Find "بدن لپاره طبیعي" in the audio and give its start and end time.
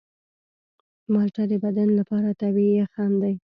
1.65-2.73